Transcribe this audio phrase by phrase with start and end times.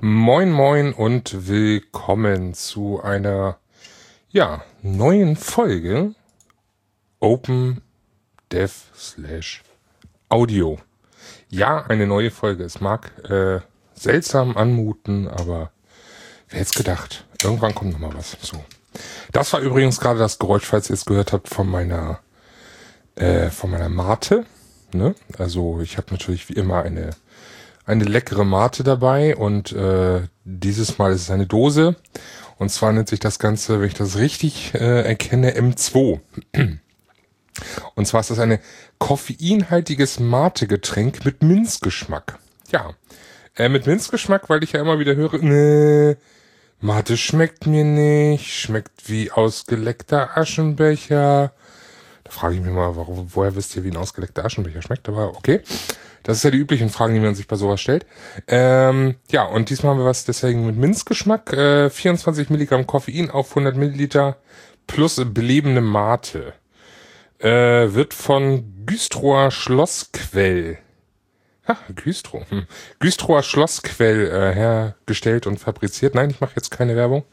[0.00, 3.58] Moin moin und willkommen zu einer
[4.30, 6.14] ja, neuen Folge
[7.20, 7.82] Open
[8.50, 9.62] Dev slash
[10.28, 10.78] Audio.
[11.48, 12.64] Ja, eine neue Folge.
[12.64, 13.60] Es mag äh,
[13.94, 15.72] seltsam anmuten, aber
[16.48, 17.26] wer hätte gedacht?
[17.44, 18.36] Irgendwann kommt noch mal was.
[18.40, 18.62] So.
[19.32, 22.20] Das war übrigens gerade das Geräusch, falls ihr es gehört habt, von meiner
[23.16, 24.44] äh, von meiner Mate.
[24.92, 25.14] Ne?
[25.38, 27.10] Also ich habe natürlich wie immer eine
[27.86, 31.96] eine leckere Mate dabei und äh, dieses Mal ist es eine Dose.
[32.56, 36.20] Und zwar nennt sich das Ganze, wenn ich das richtig äh, erkenne, M2.
[37.94, 38.60] Und zwar ist das eine
[38.98, 42.38] koffeinhaltiges Mate-Getränk mit Minzgeschmack.
[42.70, 42.94] Ja,
[43.56, 46.16] äh, mit Minzgeschmack, weil ich ja immer wieder höre, ne,
[46.84, 51.50] Mate schmeckt mir nicht, schmeckt wie ausgeleckter Aschenbecher.
[52.24, 55.08] Da frage ich mich mal, warum, woher wisst ihr, wie ein ausgeleckter Aschenbecher schmeckt?
[55.08, 55.62] Aber okay.
[56.24, 58.04] Das ist ja die üblichen Fragen, die man sich bei sowas stellt.
[58.48, 61.54] Ähm, ja, und diesmal haben wir was deswegen mit Minzgeschmack.
[61.54, 64.36] Äh, 24 Milligramm Koffein auf 100 Milliliter
[64.86, 66.52] plus belebende Mate.
[67.38, 70.76] Äh, wird von Güstrower Schlossquell
[71.66, 72.44] Ha, Güstrow.
[72.50, 72.66] Hm.
[72.98, 76.14] Güstrower Schlossquell äh, hergestellt und fabriziert.
[76.14, 77.24] Nein, ich mache jetzt keine Werbung.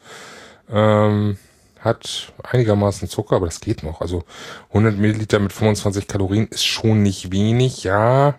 [0.70, 1.36] Ähm,
[1.80, 4.00] hat einigermaßen Zucker, aber das geht noch.
[4.00, 4.24] Also
[4.68, 8.38] 100 Milliliter mit 25 Kalorien ist schon nicht wenig, ja.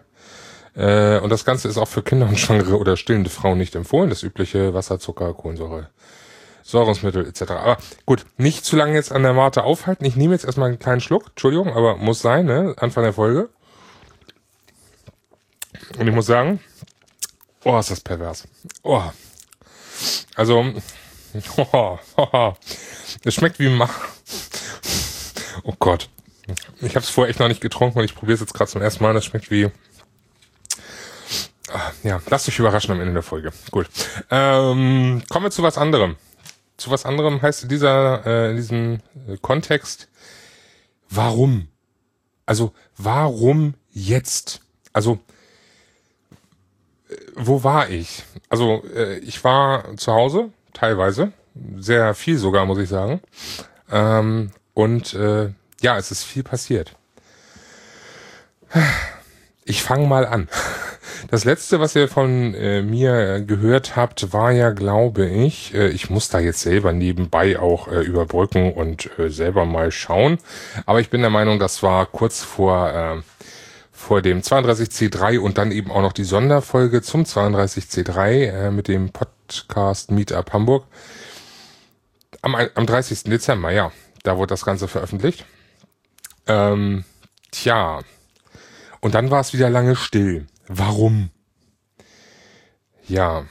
[0.75, 4.09] Äh, und das Ganze ist auch für Kinder und Schwangere oder stillende Frauen nicht empfohlen.
[4.09, 5.89] Das übliche Wasser, Zucker, Kohlensäure,
[6.63, 7.51] Säurungsmittel etc.
[7.51, 10.05] Aber gut, nicht zu lange jetzt an der Mate aufhalten.
[10.05, 11.27] Ich nehme jetzt erstmal einen kleinen Schluck.
[11.31, 12.73] Entschuldigung, aber muss sein, ne?
[12.77, 13.49] Anfang der Folge.
[15.97, 16.59] Und ich muss sagen,
[17.63, 18.47] oh, ist das pervers.
[18.83, 19.03] Oh.
[20.35, 20.73] Also,
[21.57, 22.53] oh, oh,
[23.23, 23.93] es schmeckt wie Mach.
[25.65, 26.09] Oh Gott.
[26.81, 28.81] Ich habe es vorher echt noch nicht getrunken und ich probiere es jetzt gerade zum
[28.81, 29.13] ersten Mal.
[29.13, 29.71] Das schmeckt wie
[31.73, 33.51] Ah, ja, lasst euch überraschen am Ende der Folge.
[33.71, 33.87] Gut.
[34.29, 36.17] Ähm, kommen wir zu was anderem.
[36.77, 38.99] Zu was anderem heißt in dieser, äh, in diesem
[39.41, 40.07] Kontext,
[41.09, 41.69] warum?
[42.45, 44.61] Also, warum jetzt?
[44.91, 45.19] Also,
[47.35, 48.23] wo war ich?
[48.49, 51.31] Also, äh, ich war zu Hause, teilweise,
[51.77, 53.21] sehr viel sogar, muss ich sagen.
[53.91, 55.49] Ähm, und äh,
[55.81, 56.95] ja, es ist viel passiert.
[59.65, 60.49] Ich fange mal an.
[61.31, 66.09] Das letzte, was ihr von äh, mir gehört habt, war ja, glaube ich, äh, ich
[66.09, 70.37] muss da jetzt selber nebenbei auch äh, überbrücken und äh, selber mal schauen.
[70.85, 73.21] Aber ich bin der Meinung, das war kurz vor, äh,
[73.93, 79.11] vor dem 32C3 und dann eben auch noch die Sonderfolge zum 32C3 äh, mit dem
[79.11, 80.85] Podcast Meetup Hamburg.
[82.41, 83.25] Am, am 30.
[83.25, 83.91] Dezember, ja.
[84.23, 85.45] Da wurde das Ganze veröffentlicht.
[86.47, 87.05] Ähm,
[87.51, 88.01] tja.
[88.99, 90.47] Und dann war es wieder lange still.
[90.67, 91.29] Warum?
[93.07, 93.45] Ja,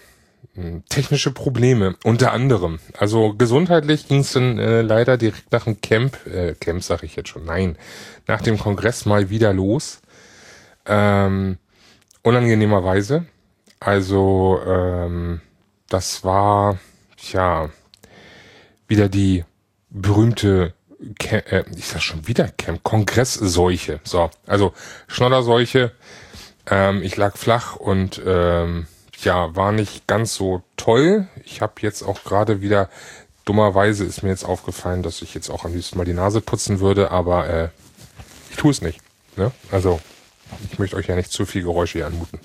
[0.54, 2.81] hm, technische Probleme unter anderem.
[2.98, 7.16] Also gesundheitlich ging es dann äh, leider direkt nach dem Camp, äh, Camp sag ich
[7.16, 7.78] jetzt schon, nein,
[8.26, 10.02] nach dem Kongress mal wieder los.
[10.87, 11.59] Ähm,
[12.22, 13.26] unangenehmerweise.
[13.81, 15.41] Also ähm,
[15.88, 16.78] das war
[17.32, 17.69] ja
[18.88, 19.44] wieder die
[19.91, 20.75] berühmte
[21.19, 24.00] Camp, äh, ich sag schon wieder Camp, Kongressseuche.
[24.04, 24.72] So, also
[25.09, 25.93] Schnodderseuche
[26.70, 28.87] ähm, ich lag flach und ähm,
[29.22, 31.28] ja, war nicht ganz so toll.
[31.44, 32.88] Ich habe jetzt auch gerade wieder,
[33.44, 36.81] dummerweise ist mir jetzt aufgefallen, dass ich jetzt auch am liebsten mal die Nase putzen
[36.81, 37.69] würde, aber äh,
[38.50, 39.00] ich tue es nicht.
[39.37, 39.50] Ne?
[39.70, 40.00] Also,
[40.70, 42.40] ich möchte euch ja nicht zu viel Geräusche hier anmuten.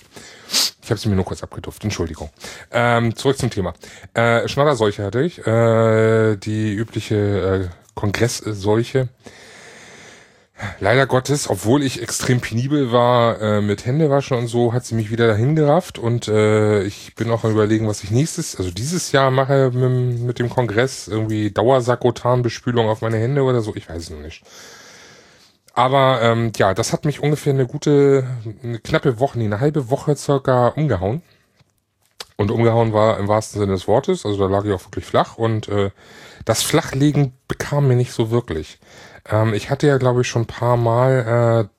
[0.82, 2.30] Ich habe sie mir nur kurz abgetupft, Entschuldigung.
[2.72, 3.74] Ähm, zurück zum Thema.
[4.14, 9.10] Äh, Schnodderseuche hatte ich, äh, die übliche äh, Kongressseuche.
[10.80, 15.12] Leider Gottes, obwohl ich extrem penibel war äh, mit Händewaschen und so, hat sie mich
[15.12, 19.12] wieder dahin gerafft und äh, ich bin auch am überlegen, was ich nächstes, also dieses
[19.12, 24.04] Jahr mache mit, mit dem Kongress irgendwie Dauersakrotanbespülung auf meine Hände oder so, ich weiß
[24.04, 24.42] es noch nicht.
[25.78, 28.26] Aber ähm, ja, das hat mich ungefähr eine gute,
[28.64, 31.22] eine knappe Woche, nee, eine halbe Woche circa umgehauen.
[32.36, 35.38] Und umgehauen war im wahrsten Sinne des Wortes, also da lag ich auch wirklich flach
[35.38, 35.92] und äh,
[36.46, 38.80] das Flachlegen bekam mir nicht so wirklich.
[39.30, 41.70] Ähm, ich hatte ja, glaube ich, schon ein paar Mal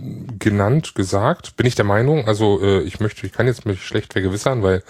[0.00, 2.26] äh, genannt, gesagt, bin ich der Meinung.
[2.26, 4.82] Also äh, ich möchte, ich kann jetzt mich schlecht vergewissern, weil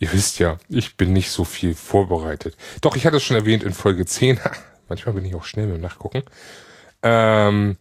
[0.00, 2.56] ihr wisst ja, ich bin nicht so viel vorbereitet.
[2.80, 4.40] Doch, ich hatte es schon erwähnt in Folge 10.
[4.88, 6.24] Manchmal bin ich auch schnell mit dem Nachgucken.
[7.02, 7.76] Ähm,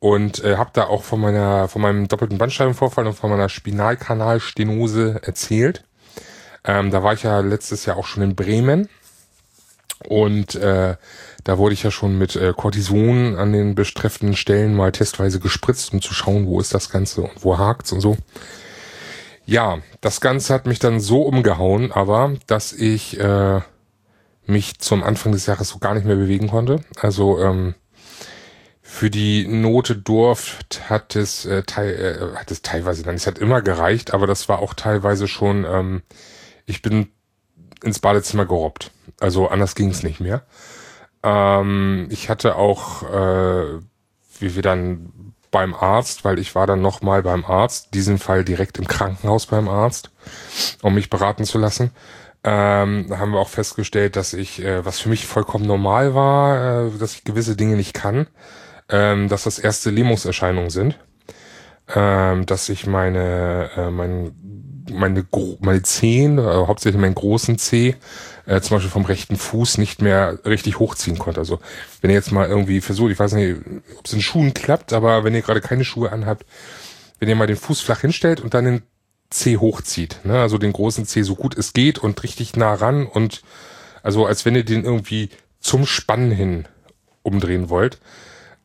[0.00, 5.20] und äh, habe da auch von meiner von meinem doppelten Bandscheibenvorfall und von meiner Spinalkanalstenose
[5.24, 5.84] erzählt.
[6.64, 8.88] Ähm, da war ich ja letztes Jahr auch schon in Bremen
[10.06, 10.96] Und äh,
[11.44, 15.92] da wurde ich ja schon mit äh, Cortison an den bestrefften Stellen mal testweise gespritzt,
[15.92, 18.16] um zu schauen, wo ist das Ganze und wo hakt's und so.
[19.46, 23.60] Ja, das Ganze hat mich dann so umgehauen, aber dass ich äh,
[24.46, 26.80] mich zum Anfang des Jahres so gar nicht mehr bewegen konnte.
[27.00, 27.74] Also ähm,
[28.90, 33.38] für die Note Durft hat es, äh, teil, äh, hat es teilweise dann, es hat
[33.38, 36.02] immer gereicht, aber das war auch teilweise schon, ähm,
[36.64, 37.10] ich bin
[37.84, 38.90] ins Badezimmer gerobbt.
[39.20, 40.42] Also anders ging es nicht mehr.
[41.22, 43.78] Ähm, ich hatte auch, äh,
[44.40, 48.78] wie wir dann beim Arzt, weil ich war dann nochmal beim Arzt, diesen Fall direkt
[48.78, 50.10] im Krankenhaus beim Arzt,
[50.80, 51.90] um mich beraten zu lassen.
[52.42, 56.98] Ähm, haben wir auch festgestellt, dass ich, äh, was für mich vollkommen normal war, äh,
[56.98, 58.28] dass ich gewisse Dinge nicht kann,
[58.88, 60.98] ähm, dass das erste Lähmungserscheinungen sind,
[61.94, 64.32] ähm, dass ich meine, äh, mein,
[64.90, 65.26] meine,
[65.60, 67.96] meine Zehen, äh, hauptsächlich meinen großen Zeh,
[68.46, 71.40] äh, zum Beispiel vom rechten Fuß nicht mehr richtig hochziehen konnte.
[71.40, 71.60] Also
[72.00, 73.56] wenn ihr jetzt mal irgendwie versucht, ich weiß nicht,
[73.98, 76.46] ob es in Schuhen klappt, aber wenn ihr gerade keine Schuhe anhabt,
[77.18, 78.82] wenn ihr mal den Fuß flach hinstellt und dann den
[79.30, 80.40] C hochzieht, ne?
[80.40, 83.42] also den großen C so gut es geht und richtig nah ran und
[84.02, 85.28] also als wenn ihr den irgendwie
[85.60, 86.66] zum Spannen hin
[87.22, 87.98] umdrehen wollt.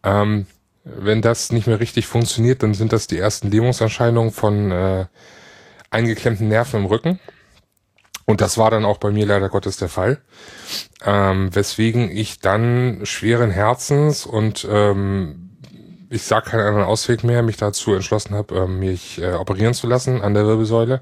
[0.03, 0.47] Ähm,
[0.83, 5.05] wenn das nicht mehr richtig funktioniert, dann sind das die ersten Lähmungserscheinungen von äh,
[5.89, 7.19] eingeklemmten Nerven im Rücken.
[8.25, 10.21] Und das war dann auch bei mir leider Gottes der Fall.
[11.05, 15.57] Ähm, weswegen ich dann schweren Herzens und ähm,
[16.09, 19.87] ich sag keinen anderen Ausweg mehr, mich dazu entschlossen habe, ähm, mich äh, operieren zu
[19.87, 21.01] lassen an der Wirbelsäule.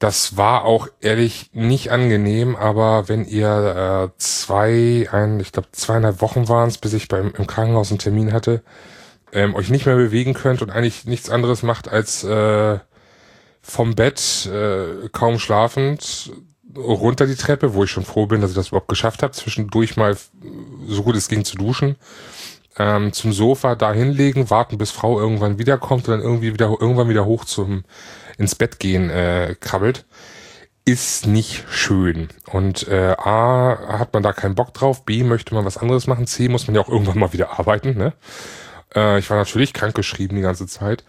[0.00, 6.22] Das war auch ehrlich nicht angenehm, aber wenn ihr äh, zwei, ein, ich glaube zweieinhalb
[6.22, 8.62] Wochen waren es, bis ich beim im Krankenhaus einen Termin hatte,
[9.30, 12.78] ähm, euch nicht mehr bewegen könnt und eigentlich nichts anderes macht als äh,
[13.60, 16.32] vom Bett, äh, kaum schlafend,
[16.74, 19.98] runter die Treppe, wo ich schon froh bin, dass ich das überhaupt geschafft habe, zwischendurch
[19.98, 20.16] mal
[20.86, 21.96] so gut es ging zu duschen,
[22.78, 27.10] ähm, zum Sofa da hinlegen, warten, bis Frau irgendwann wiederkommt und dann irgendwie wieder irgendwann
[27.10, 27.84] wieder hoch zum
[28.40, 30.06] ins Bett gehen äh, krabbelt,
[30.86, 32.28] ist nicht schön.
[32.50, 36.26] Und äh, A hat man da keinen Bock drauf, B möchte man was anderes machen,
[36.26, 37.96] C muss man ja auch irgendwann mal wieder arbeiten.
[37.96, 38.14] Ne?
[38.94, 41.04] Äh, ich war natürlich krankgeschrieben die ganze Zeit.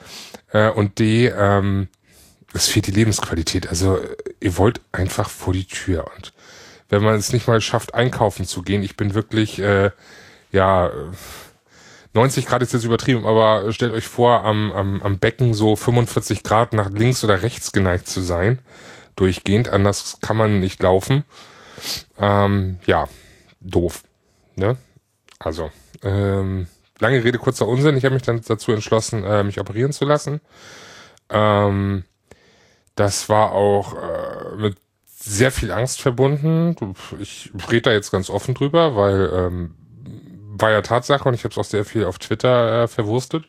[0.51, 1.87] Äh, und D, ähm,
[2.53, 3.69] es fehlt die Lebensqualität.
[3.69, 3.97] Also
[4.41, 6.11] ihr wollt einfach vor die Tür.
[6.15, 6.33] Und
[6.89, 9.91] wenn man es nicht mal schafft, einkaufen zu gehen, ich bin wirklich, äh,
[10.51, 10.91] ja,
[12.13, 16.43] 90 Grad ist jetzt übertrieben, aber stellt euch vor, am, am, am Becken so 45
[16.43, 18.59] Grad nach links oder rechts geneigt zu sein,
[19.15, 19.69] durchgehend.
[19.69, 21.23] Anders kann man nicht laufen.
[22.17, 23.07] Ähm, ja,
[23.61, 24.03] doof.
[24.55, 24.77] Ne?
[25.39, 25.71] Also,
[26.03, 26.67] ähm,
[26.99, 27.95] lange Rede, kurzer Unsinn.
[27.95, 30.41] Ich habe mich dann dazu entschlossen, äh, mich operieren zu lassen.
[31.29, 32.03] Ähm,
[32.95, 36.75] das war auch äh, mit sehr viel Angst verbunden.
[37.19, 39.75] Ich rede da jetzt ganz offen drüber, weil ähm,
[40.57, 43.45] war ja Tatsache und ich habe es auch sehr viel auf Twitter äh, verwurstet.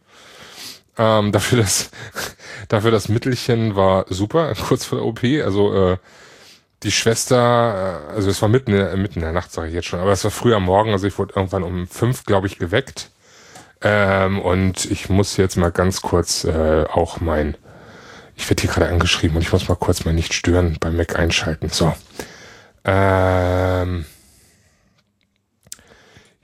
[0.99, 1.91] Ähm, dafür das
[2.69, 5.23] dafür das Mittelchen war super kurz vor der OP.
[5.45, 5.97] Also äh,
[6.83, 10.01] die Schwester, äh, also es war mitten mitten in der Nacht, sage ich jetzt schon,
[10.01, 13.11] aber es war früh am Morgen, also ich wurde irgendwann um fünf, glaube ich, geweckt.
[13.81, 17.57] Ähm, und ich muss jetzt mal ganz kurz äh, auch mein
[18.37, 21.19] ich werde hier gerade angeschrieben und ich muss mal kurz mal nicht stören beim Mac
[21.19, 21.69] einschalten.
[21.69, 21.95] So.
[22.85, 24.05] Ähm,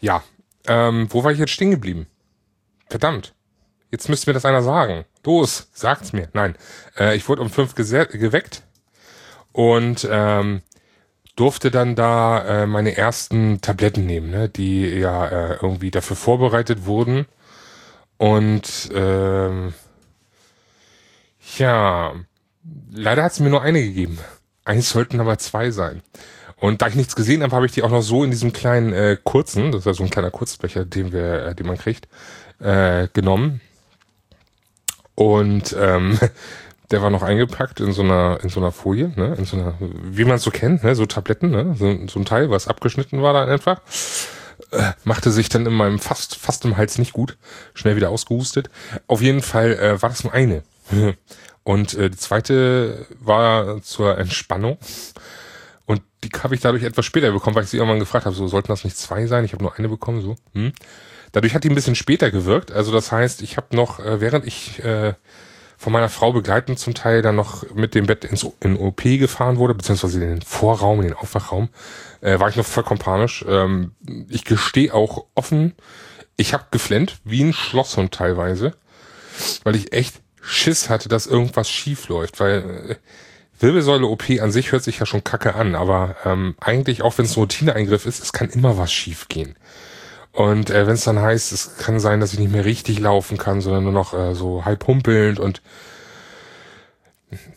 [0.00, 0.23] ja.
[0.68, 2.06] Ähm, wo war ich jetzt stehen geblieben?
[2.88, 3.34] Verdammt.
[3.90, 5.04] Jetzt müsste mir das einer sagen.
[5.25, 6.28] Los, sagt's mir.
[6.32, 6.56] Nein.
[6.98, 8.62] Äh, ich wurde um fünf geweckt
[9.52, 10.62] und ähm,
[11.37, 16.87] durfte dann da äh, meine ersten Tabletten nehmen, ne, die ja äh, irgendwie dafür vorbereitet
[16.87, 17.26] wurden.
[18.16, 19.75] Und ähm,
[21.58, 22.14] ja,
[22.90, 24.18] leider hat es mir nur eine gegeben.
[24.64, 26.02] Eigentlich sollten aber zwei sein.
[26.61, 28.93] Und da ich nichts gesehen habe, habe ich die auch noch so in diesem kleinen
[28.93, 32.09] äh, kurzen, das ist ja so ein kleiner Kurzbecher, den wir, äh, den man kriegt,
[32.61, 33.61] äh, genommen.
[35.15, 36.19] Und ähm,
[36.91, 39.75] der war noch eingepackt in so einer in so einer Folie, ne, in so einer,
[39.81, 43.23] wie man es so kennt, ne, so Tabletten, ne, so, so ein Teil, was abgeschnitten
[43.23, 43.81] war da einfach.
[44.73, 47.37] Äh, machte sich dann in meinem fast fast im Hals nicht gut,
[47.75, 48.69] schnell wieder ausgehustet.
[49.07, 50.62] Auf jeden Fall äh, war das nur eine.
[51.62, 54.79] Und äh, die zweite war zur Entspannung.
[55.88, 58.47] Und die habe ich dadurch etwas später bekommen, weil ich sie irgendwann gefragt habe, so
[58.47, 59.47] sollten das nicht zwei sein?
[59.47, 60.37] Ich habe nur eine bekommen, so.
[60.52, 60.73] Hm.
[61.33, 62.71] Dadurch hat die ein bisschen später gewirkt.
[62.71, 65.14] Also das heißt, ich habe noch, äh, während ich äh,
[65.78, 69.57] von meiner Frau begleitend zum Teil dann noch mit dem Bett ins in OP gefahren
[69.57, 71.71] wurde, beziehungsweise in den Vorraum, in den Aufwachraum,
[72.21, 73.42] äh, war ich noch vollkommen panisch.
[73.49, 73.92] Ähm,
[74.28, 75.73] ich gestehe auch offen,
[76.37, 78.75] ich habe geflennt, wie ein Schlosshund teilweise,
[79.64, 82.97] weil ich echt Schiss hatte, dass irgendwas schief läuft, weil äh,
[83.61, 87.37] Wirbelsäule-OP an sich hört sich ja schon kacke an, aber ähm, eigentlich, auch wenn es
[87.37, 89.57] ein Routineeingriff ist, es kann immer was schief gehen.
[90.33, 93.38] Und äh, wenn es dann heißt, es kann sein, dass ich nicht mehr richtig laufen
[93.38, 95.62] kann, sondern nur noch äh, so halb humpelnd und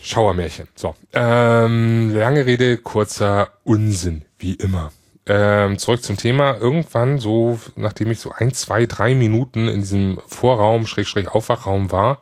[0.02, 0.68] Schauermärchen.
[0.76, 0.96] So.
[1.14, 4.92] Ähm, lange Rede, kurzer Unsinn, wie immer.
[5.28, 6.58] Ähm, zurück zum Thema.
[6.58, 12.22] Irgendwann, so nachdem ich so ein, zwei, drei Minuten in diesem Vorraum, Schrägstrich Aufwachraum war,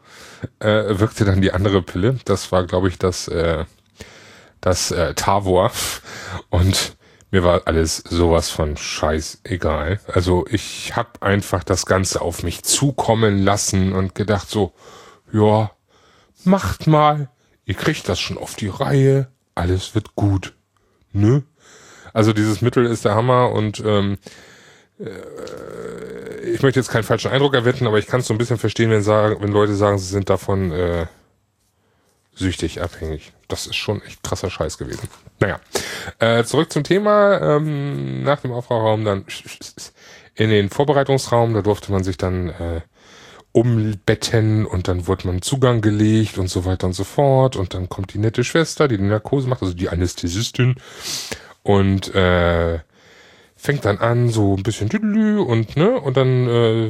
[0.59, 2.19] äh, wirkte dann die andere Pille.
[2.25, 3.63] Das war, glaube ich, das, äh,
[4.59, 5.71] das äh, Tavor.
[6.49, 6.97] Und
[7.31, 9.99] mir war alles sowas von scheiß egal.
[10.07, 14.73] Also ich habe einfach das Ganze auf mich zukommen lassen und gedacht so,
[15.31, 15.71] ja,
[16.43, 17.29] macht mal,
[17.65, 20.55] ihr kriegt das schon auf die Reihe, alles wird gut.
[21.11, 21.43] Ne?
[22.13, 24.17] Also dieses Mittel ist der Hammer und ähm,
[24.99, 28.57] äh, ich möchte jetzt keinen falschen Eindruck erwecken, aber ich kann es so ein bisschen
[28.57, 31.05] verstehen, wenn, sagen, wenn Leute sagen, sie sind davon äh,
[32.33, 33.33] süchtig abhängig.
[33.47, 35.07] Das ist schon echt krasser Scheiß gewesen.
[35.39, 35.59] Naja,
[36.19, 37.39] äh, zurück zum Thema.
[37.41, 39.25] Ähm, nach dem Aufraum dann
[40.35, 42.81] in den Vorbereitungsraum, da durfte man sich dann äh,
[43.51, 47.55] umbetten und dann wurde man Zugang gelegt und so weiter und so fort.
[47.55, 50.75] Und dann kommt die nette Schwester, die die Narkose macht, also die Anästhesistin
[51.63, 52.79] und äh,
[53.55, 54.89] fängt dann an, so ein bisschen
[55.39, 56.89] und ne, und dann äh,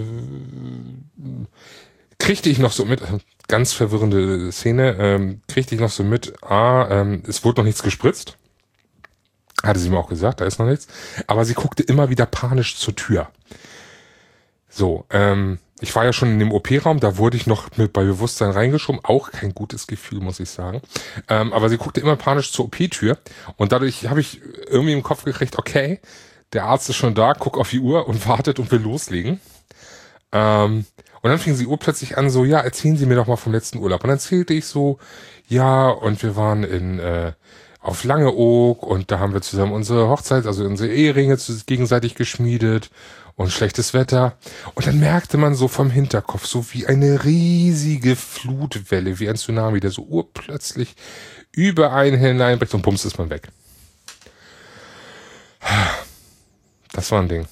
[2.19, 3.01] kriegte ich noch so mit,
[3.49, 7.83] ganz verwirrende Szene, ähm, kriegte ich noch so mit, ah, ähm, es wurde noch nichts
[7.83, 8.37] gespritzt.
[9.63, 10.87] Hatte sie mir auch gesagt, da ist noch nichts.
[11.27, 13.29] Aber sie guckte immer wieder panisch zur Tür.
[14.69, 18.03] So, ähm, ich war ja schon in dem OP-Raum, da wurde ich noch mit bei
[18.03, 19.01] Bewusstsein reingeschoben.
[19.03, 20.81] Auch kein gutes Gefühl, muss ich sagen.
[21.27, 23.17] Ähm, aber sie guckte immer panisch zur OP-Tür.
[23.57, 25.99] Und dadurch habe ich irgendwie im Kopf gekriegt, okay,
[26.53, 29.39] der Arzt ist schon da, guck auf die Uhr und wartet und will loslegen.
[30.31, 30.85] Ähm,
[31.21, 33.79] und dann fing sie urplötzlich an, so, ja, erzählen Sie mir doch mal vom letzten
[33.79, 34.03] Urlaub.
[34.03, 34.99] Und dann erzählte ich so,
[35.47, 37.33] ja, und wir waren in, äh,
[37.81, 42.89] auf Langeoog und da haben wir zusammen unsere Hochzeit, also unsere Eheringe gegenseitig geschmiedet
[43.39, 44.37] und schlechtes Wetter.
[44.75, 49.79] Und dann merkte man so vom Hinterkopf, so wie eine riesige Flutwelle, wie ein Tsunami,
[49.79, 50.93] der so urplötzlich
[51.53, 53.47] über einen hineinbricht und bums ist man weg.
[56.91, 57.47] Das war ein Ding.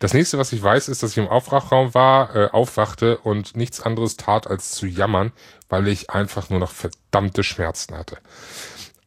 [0.00, 3.80] Das nächste, was ich weiß, ist, dass ich im Aufwachraum war, äh, aufwachte und nichts
[3.80, 5.30] anderes tat, als zu jammern,
[5.68, 8.18] weil ich einfach nur noch verdammte Schmerzen hatte.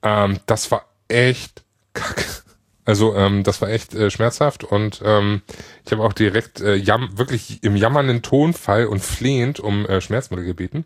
[0.03, 2.42] Ähm, das war echt kacke.
[2.85, 5.41] Also ähm, das war echt äh, schmerzhaft und ähm,
[5.85, 10.45] ich habe auch direkt äh, jam wirklich im jammernden Tonfall und flehend um äh, Schmerzmittel
[10.45, 10.83] gebeten.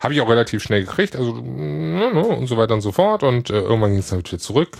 [0.00, 3.60] Habe ich auch relativ schnell gekriegt, also und so weiter und so fort und äh,
[3.60, 4.76] irgendwann ging es dann wieder zurück.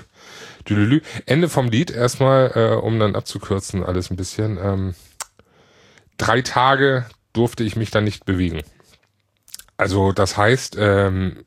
[0.68, 1.00] Dülülü.
[1.24, 4.58] Ende vom Lied erstmal, äh, um dann abzukürzen alles ein bisschen.
[4.62, 4.94] Ähm,
[6.18, 8.62] drei Tage durfte ich mich dann nicht bewegen.
[9.78, 11.44] Also das heißt, ähm,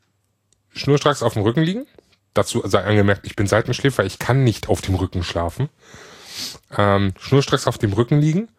[0.73, 1.85] schnurstracks auf dem Rücken liegen.
[2.33, 5.69] Dazu sei angemerkt, ich bin Seitenschläfer, ich kann nicht auf dem Rücken schlafen.
[6.75, 8.49] Ähm, schnurstracks auf dem Rücken liegen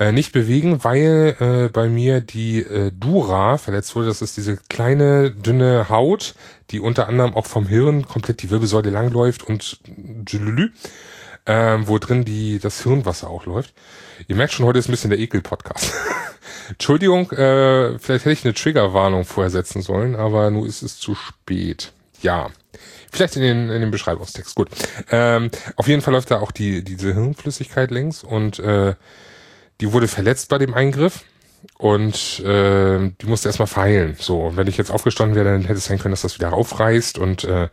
[0.00, 4.08] äh, nicht bewegen, weil äh, bei mir die äh, Dura verletzt wurde.
[4.08, 6.34] Das ist diese kleine, dünne Haut,
[6.70, 9.78] die unter anderem auch vom Hirn komplett die Wirbelsäule langläuft und
[11.44, 13.74] äh, wo drin die das Hirnwasser auch läuft.
[14.26, 15.92] Ihr merkt schon, heute ist ein bisschen der Ekel-Podcast.
[16.70, 21.14] Entschuldigung, äh, vielleicht hätte ich eine Triggerwarnung vorher setzen sollen, aber nun ist es zu
[21.14, 21.92] spät.
[22.22, 22.50] Ja.
[23.10, 24.54] Vielleicht in den, in den Beschreibungstext.
[24.54, 24.68] Gut.
[25.10, 28.94] Ähm, auf jeden Fall läuft da auch die, diese Hirnflüssigkeit längs und äh,
[29.80, 31.24] die wurde verletzt bei dem Eingriff
[31.78, 34.16] und äh, die musste erstmal verheilen.
[34.18, 36.52] So, und wenn ich jetzt aufgestanden wäre, dann hätte es sein können, dass das wieder
[36.52, 37.68] aufreißt und äh,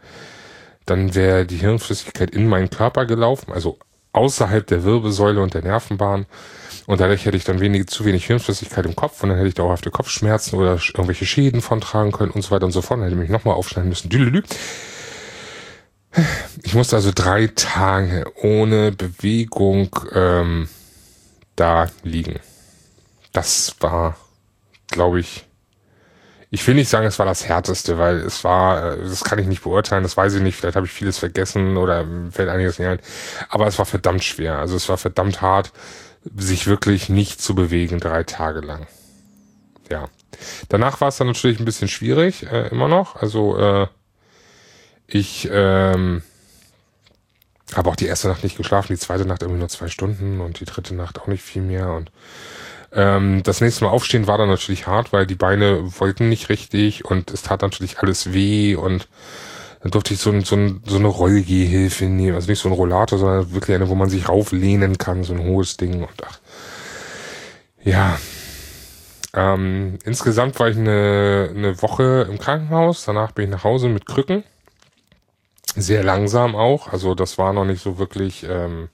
[0.86, 3.77] dann wäre die Hirnflüssigkeit in meinen Körper gelaufen, also
[4.13, 6.25] außerhalb der Wirbelsäule und der Nervenbahn.
[6.86, 9.56] Und dadurch hätte ich dann wenig, zu wenig Hirnflüssigkeit im Kopf und dann hätte ich
[9.56, 13.00] dauerhafte Kopfschmerzen oder irgendwelche Schäden von tragen können und so weiter und so fort.
[13.00, 14.10] Dann hätte ich mich nochmal aufschneiden müssen.
[16.64, 20.68] Ich musste also drei Tage ohne Bewegung ähm,
[21.56, 22.40] da liegen.
[23.32, 24.18] Das war,
[24.90, 25.46] glaube ich,
[26.50, 29.48] ich will nicht sagen, es war das härteste, weil es war, äh, das kann ich
[29.48, 32.88] nicht beurteilen, das weiß ich nicht, vielleicht habe ich vieles vergessen oder fällt einiges nicht
[32.88, 33.00] ein.
[33.50, 34.58] Aber es war verdammt schwer.
[34.58, 35.72] Also es war verdammt hart,
[36.36, 38.88] sich wirklich nicht zu bewegen, drei Tage lang.
[39.90, 40.10] Ja.
[40.70, 43.16] Danach war es dann natürlich ein bisschen schwierig, äh, immer noch.
[43.18, 43.88] Also äh,
[45.08, 46.22] ich ähm,
[47.76, 50.60] habe auch die erste Nacht nicht geschlafen, die zweite Nacht irgendwie nur zwei Stunden und
[50.60, 51.94] die dritte Nacht auch nicht viel mehr.
[51.94, 52.12] Und
[52.92, 57.06] ähm, das nächste Mal aufstehen war dann natürlich hart, weil die Beine wollten nicht richtig
[57.06, 59.08] und es tat natürlich alles weh und
[59.82, 62.36] dann durfte ich so, ein, so, ein, so eine Rollgehhilfe nehmen.
[62.36, 65.44] Also nicht so ein Rollator, sondern wirklich eine, wo man sich rauflehnen kann, so ein
[65.44, 66.40] hohes Ding und ach.
[67.84, 68.20] Ja.
[69.34, 74.06] Ähm, insgesamt war ich eine, eine Woche im Krankenhaus, danach bin ich nach Hause mit
[74.06, 74.44] Krücken.
[75.76, 78.90] Sehr langsam auch, also das war noch nicht so wirklich ähm,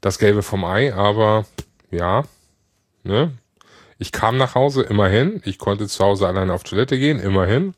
[0.00, 1.44] das Gelbe vom Ei, aber
[1.90, 2.24] ja,
[3.02, 3.32] ne?
[3.98, 5.42] Ich kam nach Hause, immerhin.
[5.44, 7.74] Ich konnte zu Hause alleine auf Toilette gehen, immerhin.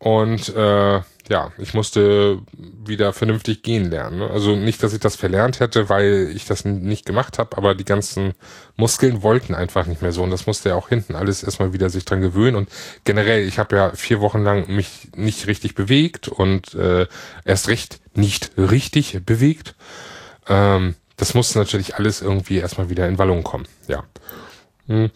[0.00, 4.18] Und äh, ja, ich musste wieder vernünftig gehen lernen.
[4.18, 4.30] Ne?
[4.30, 7.84] Also nicht, dass ich das verlernt hätte, weil ich das nicht gemacht habe, aber die
[7.84, 8.34] ganzen
[8.76, 10.22] Muskeln wollten einfach nicht mehr so.
[10.22, 12.56] Und das musste ja auch hinten alles erstmal wieder sich dran gewöhnen.
[12.56, 12.68] Und
[13.04, 17.06] generell, ich habe ja vier Wochen lang mich nicht richtig bewegt und äh,
[17.44, 19.74] erst recht nicht richtig bewegt.
[20.46, 23.66] Ähm, das musste natürlich alles irgendwie erstmal wieder in Wallung kommen.
[23.88, 24.04] Ja.
[24.88, 25.10] Hm.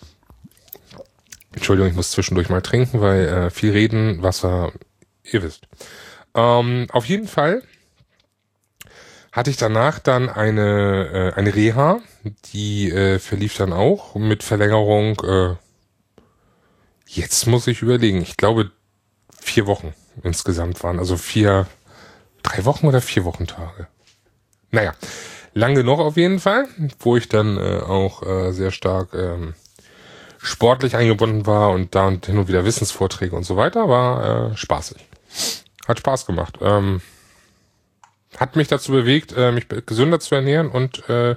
[1.52, 4.72] Entschuldigung, ich muss zwischendurch mal trinken, weil äh, viel reden, Wasser,
[5.32, 5.68] ihr wisst.
[6.34, 7.62] Ähm, auf jeden Fall
[9.32, 12.00] hatte ich danach dann eine, äh, eine Reha,
[12.52, 15.20] die äh, verlief dann auch mit Verlängerung.
[15.24, 15.56] Äh,
[17.06, 18.72] jetzt muss ich überlegen, ich glaube
[19.40, 21.66] vier Wochen insgesamt waren, also vier,
[22.42, 23.86] drei Wochen oder vier Wochentage.
[24.70, 24.94] Naja,
[25.54, 26.66] lang genug auf jeden Fall,
[26.98, 29.54] wo ich dann äh, auch äh, sehr stark ähm,
[30.38, 34.56] sportlich eingebunden war und da und hin und wieder Wissensvorträge und so weiter, war äh,
[34.56, 35.07] spaßig.
[35.86, 36.58] Hat Spaß gemacht.
[36.60, 37.00] Ähm,
[38.36, 41.36] hat mich dazu bewegt, äh, mich gesünder zu ernähren und äh,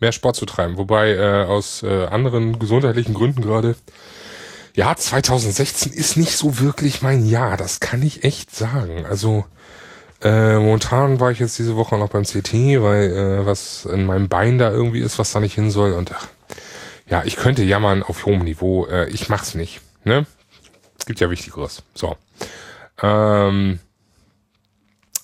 [0.00, 0.76] mehr Sport zu treiben.
[0.76, 3.76] Wobei äh, aus äh, anderen gesundheitlichen Gründen gerade,
[4.74, 7.56] ja, 2016 ist nicht so wirklich mein Jahr.
[7.56, 9.06] Das kann ich echt sagen.
[9.06, 9.44] Also
[10.22, 12.52] äh, momentan war ich jetzt diese Woche noch beim CT,
[12.82, 15.92] weil äh, was in meinem Bein da irgendwie ist, was da nicht hin soll.
[15.92, 16.28] Und ach,
[17.08, 18.86] ja, ich könnte jammern auf hohem Niveau.
[18.86, 19.80] Äh, ich mach's nicht.
[20.04, 20.26] Ne?
[20.98, 21.82] Es gibt ja Wichtigeres.
[21.94, 22.16] So.
[23.02, 23.78] Ähm,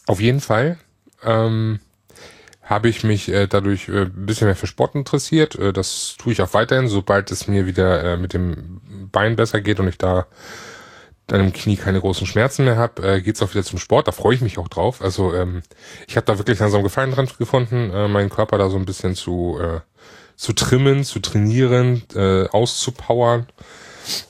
[0.07, 0.79] auf jeden Fall
[1.23, 1.81] ähm,
[2.63, 5.57] habe ich mich äh, dadurch äh, ein bisschen mehr für Sport interessiert.
[5.57, 8.81] Äh, das tue ich auch weiterhin, sobald es mir wieder äh, mit dem
[9.13, 10.27] Bein besser geht und ich da
[11.27, 14.09] dann im Knie keine großen Schmerzen mehr habe, äh, geht's auch wieder zum Sport.
[14.09, 15.01] Da freue ich mich auch drauf.
[15.01, 15.63] Also ähm,
[16.07, 19.15] ich habe da wirklich langsam Gefallen dran gefunden, äh, meinen Körper da so ein bisschen
[19.15, 19.81] zu äh,
[20.37, 23.47] zu trimmen, zu trainieren, äh, auszupowern.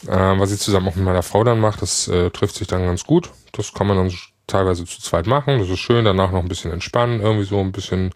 [0.07, 2.85] Äh, was ich zusammen auch mit meiner Frau dann mache, das äh, trifft sich dann
[2.85, 3.31] ganz gut.
[3.53, 4.13] Das kann man dann
[4.47, 5.59] teilweise zu zweit machen.
[5.59, 6.05] Das ist schön.
[6.05, 8.13] Danach noch ein bisschen entspannen, irgendwie so ein bisschen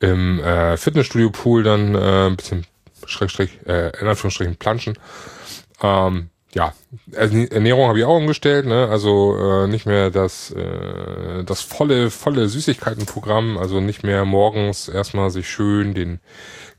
[0.00, 2.66] im äh, Fitnessstudio-Pool dann äh, ein bisschen
[3.06, 4.98] Schrägstrich, äh, in Anführungsstrichen planschen.
[5.82, 6.72] Ähm, ja,
[7.12, 8.88] Ernährung habe ich auch umgestellt, ne?
[8.88, 15.30] Also äh, nicht mehr das äh, das volle volle Süßigkeitenprogramm, also nicht mehr morgens erstmal
[15.30, 16.18] sich schön den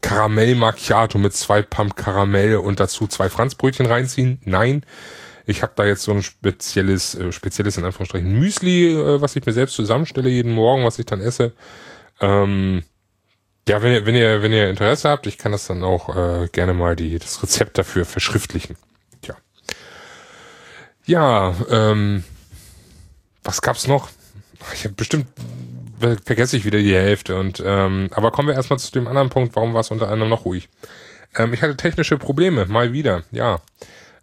[0.01, 4.39] Karamell Macchiato mit zwei Pump Karamell und dazu zwei Franzbrötchen reinziehen.
[4.45, 4.83] Nein,
[5.45, 9.45] ich habe da jetzt so ein spezielles äh, spezielles in Anführungsstrichen Müsli, äh, was ich
[9.45, 11.53] mir selbst zusammenstelle jeden Morgen, was ich dann esse.
[12.21, 12.83] Ähm,
[13.67, 16.47] ja, wenn ihr, wenn ihr, wenn ihr Interesse habt, ich kann das dann auch äh,
[16.51, 18.77] gerne mal die, das Rezept dafür verschriftlichen.
[21.07, 22.25] Ja, ähm,
[23.41, 24.09] was gab's noch?
[24.73, 25.27] Ich habe bestimmt
[25.99, 29.55] vergesse ich wieder die Hälfte und ähm, aber kommen wir erstmal zu dem anderen Punkt,
[29.55, 30.69] warum war es unter anderem noch ruhig?
[31.35, 33.59] Ähm, ich hatte technische Probleme, mal wieder, ja.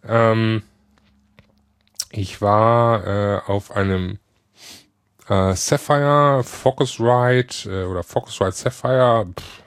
[0.07, 0.63] Ähm,
[2.11, 4.19] ich war äh, auf einem
[5.27, 9.63] äh, Sapphire Focusrite äh, oder Focusrite Sapphire pff,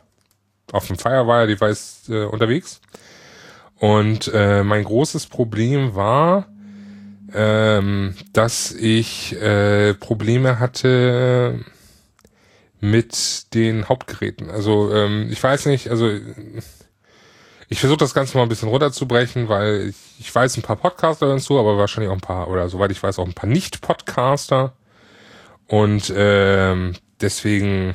[0.72, 2.80] auf dem Firewire-Device äh, unterwegs.
[3.76, 6.48] Und äh, mein großes Problem war,
[7.32, 11.64] ähm, dass ich äh, Probleme hatte
[12.80, 14.50] mit den Hauptgeräten.
[14.50, 16.10] Also ähm, ich weiß nicht, also
[17.68, 21.26] ich versuche das Ganze mal ein bisschen runterzubrechen, weil ich, ich weiß ein paar Podcaster
[21.26, 24.72] dazu, aber wahrscheinlich auch ein paar, oder soweit ich weiß, auch ein paar Nicht-Podcaster.
[25.66, 27.94] Und ähm, deswegen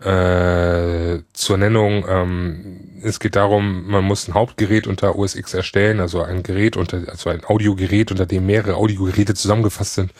[0.00, 6.00] äh, zur Nennung, ähm, es geht darum, man muss ein Hauptgerät unter OS X erstellen,
[6.00, 10.12] also ein Gerät unter, also ein Audiogerät, unter dem mehrere Audiogeräte zusammengefasst sind,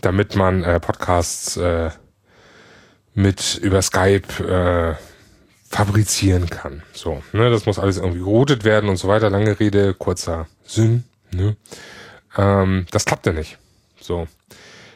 [0.00, 1.90] damit man äh, Podcasts äh,
[3.14, 4.94] mit über Skype äh,
[5.68, 6.82] fabrizieren kann.
[6.92, 9.30] So, ne, das muss alles irgendwie geroutet werden und so weiter.
[9.30, 11.04] Lange Rede, kurzer Sinn.
[11.30, 11.56] Ne?
[12.36, 13.58] Ähm, das klappte nicht.
[14.00, 14.26] So.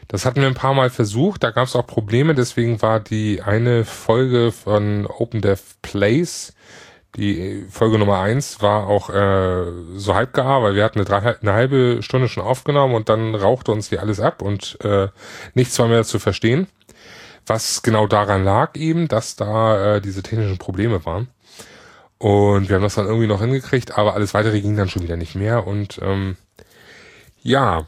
[0.09, 3.43] Das hatten wir ein paar Mal versucht, da gab es auch Probleme, deswegen war die
[3.43, 6.53] eine Folge von OpenDev Place,
[7.17, 9.65] die Folge Nummer eins war auch äh,
[9.97, 13.35] so halb gar, weil wir hatten eine, drei, eine halbe Stunde schon aufgenommen und dann
[13.35, 15.09] rauchte uns hier alles ab und äh,
[15.55, 16.69] nichts war mehr zu verstehen.
[17.47, 21.29] Was genau daran lag eben, dass da äh, diese technischen Probleme waren.
[22.19, 25.17] Und wir haben das dann irgendwie noch hingekriegt, aber alles weitere ging dann schon wieder
[25.17, 25.67] nicht mehr.
[25.67, 26.37] Und ähm,
[27.43, 27.87] ja,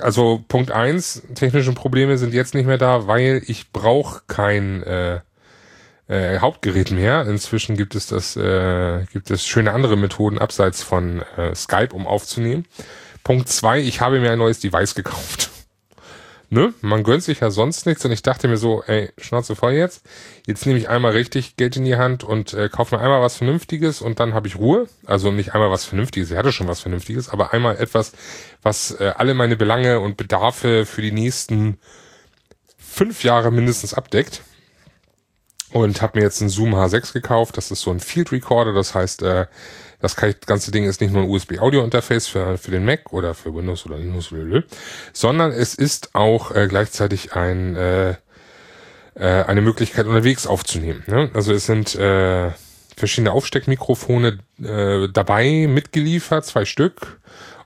[0.00, 5.20] also Punkt eins, technische Probleme sind jetzt nicht mehr da, weil ich brauche kein äh,
[6.08, 7.26] äh, Hauptgerät mehr.
[7.26, 12.06] Inzwischen gibt es das, äh, gibt es schöne andere Methoden abseits von äh, Skype, um
[12.06, 12.66] aufzunehmen.
[13.24, 15.50] Punkt zwei, ich habe mir ein neues Device gekauft.
[16.50, 16.72] Ne?
[16.80, 20.06] Man gönnt sich ja sonst nichts und ich dachte mir so, ey, Schnauze voll jetzt.
[20.46, 23.36] Jetzt nehme ich einmal richtig Geld in die Hand und äh, kaufe mir einmal was
[23.36, 24.88] Vernünftiges und dann habe ich Ruhe.
[25.04, 28.12] Also nicht einmal was Vernünftiges, ich hatte schon was Vernünftiges, aber einmal etwas,
[28.62, 31.78] was äh, alle meine Belange und Bedarfe für die nächsten
[32.78, 34.42] fünf Jahre mindestens abdeckt
[35.70, 37.56] und habe mir jetzt einen Zoom H6 gekauft.
[37.58, 39.46] Das ist so ein Field Recorder, das heißt, äh,
[40.00, 43.84] das ganze Ding ist nicht nur ein USB-Audio-Interface für, für den Mac oder für Windows
[43.86, 44.30] oder Linux,
[45.12, 48.14] sondern es ist auch äh, gleichzeitig ein äh,
[49.18, 51.02] äh, eine Möglichkeit unterwegs aufzunehmen.
[51.06, 51.30] Ne?
[51.34, 52.52] Also es sind äh,
[52.96, 57.20] verschiedene Aufsteckmikrofone äh, dabei mitgeliefert, zwei Stück.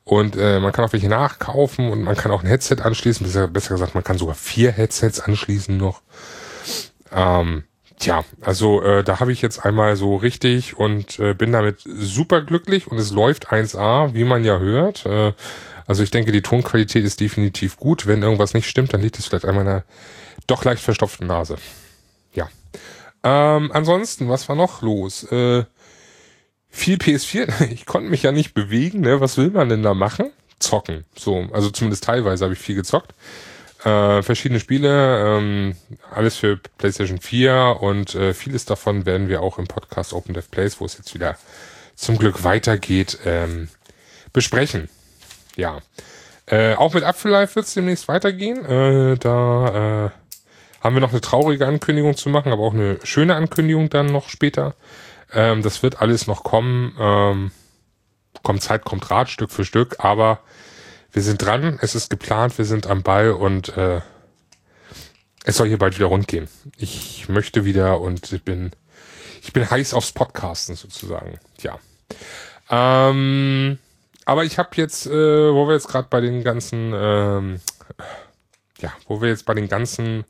[0.05, 3.25] Und äh, man kann auch welche nachkaufen und man kann auch ein Headset anschließen.
[3.25, 6.03] Besser, besser gesagt, man kann sogar vier Headsets anschließen noch.
[7.13, 7.65] Ähm,
[8.03, 12.43] Tja, also äh, da habe ich jetzt einmal so richtig und äh, bin damit super
[12.43, 15.07] glücklich und es läuft 1A, wie man ja hört.
[15.07, 15.35] Äh,
[15.87, 18.09] also ich denke, die Tonqualität ist definitiv gut.
[18.09, 19.85] Wenn irgendwas nicht stimmt, dann liegt es vielleicht an meiner
[20.49, 21.59] doch leicht verstopften Nase.
[22.35, 22.49] Ja.
[23.23, 25.23] Ähm, ansonsten, was war noch los?
[25.31, 25.65] Äh,
[26.71, 27.71] viel PS4.
[27.73, 29.03] Ich konnte mich ja nicht bewegen.
[29.03, 29.21] Ne?
[29.21, 30.33] Was will man denn da machen?
[30.59, 31.05] Zocken.
[31.15, 33.15] So, also zumindest teilweise habe ich viel gezockt.
[33.85, 35.75] Äh, verschiedene Spiele, ähm,
[36.15, 40.49] alles für PlayStation 4 und äh, vieles davon werden wir auch im Podcast Open Dev
[40.51, 41.37] Place, wo es jetzt wieder
[41.97, 43.69] zum Glück weitergeht, ähm,
[44.33, 44.89] besprechen.
[45.57, 45.81] Ja.
[46.47, 48.65] Äh, auch mit Apfellife wird es demnächst weitergehen.
[48.65, 50.11] Äh, da äh,
[50.81, 54.29] haben wir noch eine traurige Ankündigung zu machen, aber auch eine schöne Ankündigung dann noch
[54.29, 54.75] später.
[55.33, 56.97] Ähm, das wird alles noch kommen.
[57.01, 57.51] Ähm,
[58.43, 60.41] kommt Zeit, kommt Rat, Stück für Stück, aber
[61.13, 64.01] wir sind dran, es ist geplant, wir sind am Ball und äh,
[65.45, 66.49] es soll hier bald wieder rund gehen.
[66.77, 68.73] Ich möchte wieder und ich bin,
[69.43, 71.39] ich bin heiß aufs Podcasten sozusagen.
[71.61, 71.79] Ja.
[72.71, 73.79] Ähm,
[74.25, 75.11] aber ich habe jetzt, äh,
[75.53, 77.61] wo wir jetzt gerade bei den ganzen, ähm,
[78.81, 80.25] ja, wo wir jetzt bei den ganzen,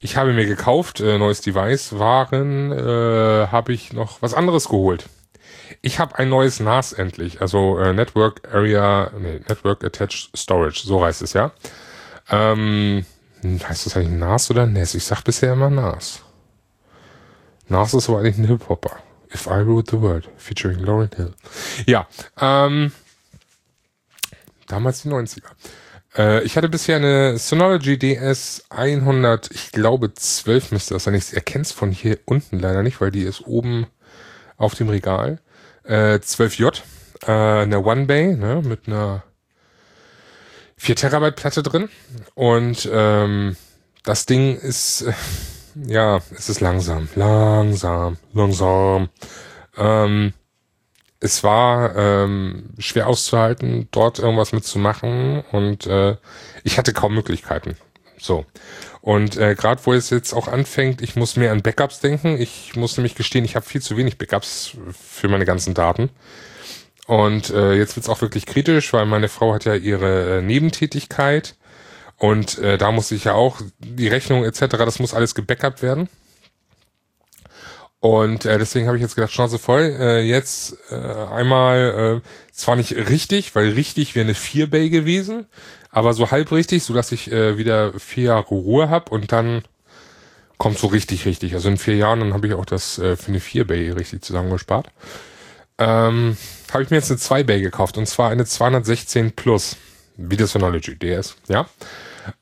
[0.00, 5.08] ich habe mir gekauft, äh, neues Device waren, äh, habe ich noch was anderes geholt.
[5.82, 11.04] Ich habe ein neues NAS endlich, also äh, Network Area, nee, Network Attached Storage, so
[11.04, 11.52] heißt es ja.
[12.30, 13.04] Ähm,
[13.44, 14.94] heißt das eigentlich NAS oder NES?
[14.94, 16.22] Ich sag bisher immer NAS.
[17.68, 18.96] NAS ist aber eigentlich ein Hip-Hopper.
[19.34, 21.34] If I Ruled the World, featuring Lauren Hill.
[21.86, 22.06] Ja,
[22.40, 22.92] ähm,
[24.68, 25.42] damals die 90er.
[26.16, 31.14] Äh, ich hatte bisher eine Synology DS 100, ich glaube 12 müsste das sein.
[31.14, 33.86] Ich erkenne von hier unten leider nicht, weil die ist oben
[34.56, 35.40] auf dem Regal
[35.86, 36.82] äh, 12J,
[37.26, 39.22] äh, eine One Bay ne, mit einer
[40.76, 41.88] 4 Terabyte Platte drin
[42.34, 43.56] und ähm,
[44.04, 45.12] das Ding ist äh,
[45.84, 49.10] ja, es ist langsam, langsam, langsam.
[49.76, 50.32] Ähm,
[51.20, 56.16] es war ähm, schwer auszuhalten, dort irgendwas mitzumachen und äh,
[56.64, 57.76] ich hatte kaum Möglichkeiten.
[58.18, 58.46] So.
[59.06, 62.40] Und äh, gerade wo es jetzt auch anfängt, ich muss mehr an Backups denken.
[62.40, 66.10] Ich muss nämlich gestehen, ich habe viel zu wenig Backups für meine ganzen Daten.
[67.06, 71.54] Und äh, jetzt wird's auch wirklich kritisch, weil meine Frau hat ja ihre äh, Nebentätigkeit
[72.16, 74.62] und äh, da muss ich ja auch die Rechnung etc.
[74.70, 76.08] Das muss alles gebackupt werden.
[78.00, 79.96] Und äh, deswegen habe ich jetzt gedacht, Chance voll.
[80.00, 85.46] Äh, jetzt äh, einmal äh, zwar nicht richtig, weil richtig wäre eine 4 Bay gewesen,
[85.96, 89.62] aber so halb richtig, so dass ich äh, wieder vier Jahre Ruhe habe und dann
[90.58, 91.54] kommt so richtig, richtig.
[91.54, 94.20] Also in vier Jahren, dann habe ich auch das äh, für eine 4 Bay richtig
[94.20, 94.88] zusammengespart.
[95.78, 96.36] Ähm,
[96.70, 99.78] habe ich mir jetzt eine 2 Bay gekauft und zwar eine 216 Plus
[100.18, 101.66] Video Synology DS, ja.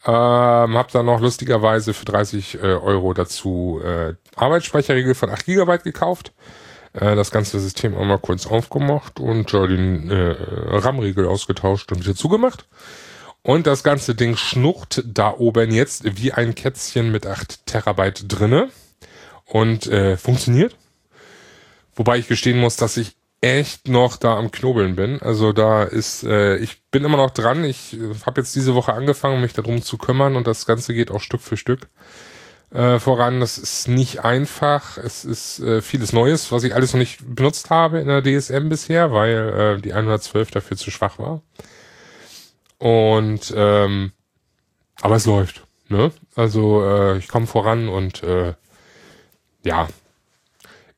[0.04, 5.78] Ähm, hab dann noch lustigerweise für 30 äh, Euro dazu äh, Arbeitsspeicherregel von 8 GB
[5.84, 6.32] gekauft.
[6.92, 10.34] Äh, das ganze System einmal kurz aufgemacht und äh, den äh,
[10.76, 12.66] RAM-Riegel ausgetauscht und wieder zugemacht.
[13.44, 18.70] Und das ganze Ding schnucht da oben jetzt wie ein Kätzchen mit 8 Terabyte drinne
[19.44, 20.74] und äh, funktioniert.
[21.94, 25.20] Wobei ich gestehen muss, dass ich echt noch da am Knobeln bin.
[25.20, 27.64] Also da ist, äh, ich bin immer noch dran.
[27.64, 31.10] Ich äh, habe jetzt diese Woche angefangen, mich darum zu kümmern und das Ganze geht
[31.10, 31.88] auch Stück für Stück
[32.72, 33.40] äh, voran.
[33.40, 34.96] Das ist nicht einfach.
[34.96, 38.70] Es ist äh, vieles Neues, was ich alles noch nicht benutzt habe in der DSM
[38.70, 41.42] bisher, weil äh, die 112 dafür zu schwach war.
[42.84, 44.12] Und ähm,
[45.00, 45.64] aber es läuft.
[45.88, 46.12] Ne?
[46.36, 48.52] Also äh, ich komme voran und äh,
[49.62, 49.88] ja,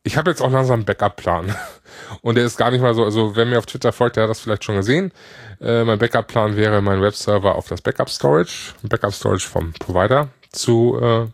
[0.02, 1.54] ich habe jetzt auch langsam einen Backup-Plan.
[2.22, 4.30] Und der ist gar nicht mal so, also wer mir auf Twitter folgt, der hat
[4.30, 5.12] das vielleicht schon gesehen.
[5.60, 11.26] Äh, mein Backup-Plan wäre, meinen Webserver auf das Backup-Storage, Backup-Storage vom Provider zu, äh,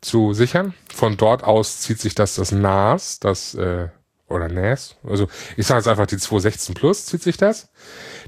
[0.00, 0.74] zu sichern.
[0.94, 3.88] Von dort aus zieht sich das das NAS, das äh,
[4.28, 7.68] oder NAS, also ich sage jetzt einfach die 216 Plus zieht sich das.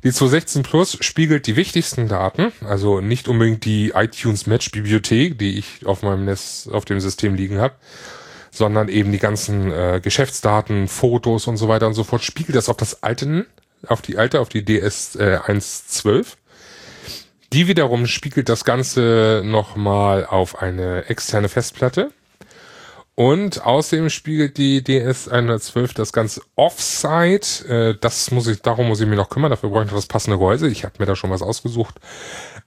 [0.05, 5.59] Die 216 Plus spiegelt die wichtigsten Daten, also nicht unbedingt die iTunes Match Bibliothek, die
[5.59, 7.75] ich auf meinem NAS auf dem System liegen habe,
[8.53, 12.69] sondern eben die ganzen äh, Geschäftsdaten, Fotos und so weiter und so fort, spiegelt das
[12.69, 13.47] auf das alte,
[13.87, 16.37] auf die alte, auf die DS äh, 1.12.
[17.53, 22.13] Die wiederum spiegelt das Ganze nochmal auf eine externe Festplatte
[23.19, 27.67] und außerdem spiegelt die DS112 das ganze Offsite.
[27.69, 29.51] Äh, das muss ich, darum muss ich mir noch kümmern.
[29.51, 30.69] Dafür brauche ich noch das passende Gehäuse.
[30.69, 31.97] Ich habe mir da schon was ausgesucht.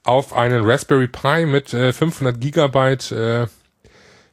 [0.04, 3.46] Auf einen Raspberry Pi mit äh, 500 Gigabyte äh,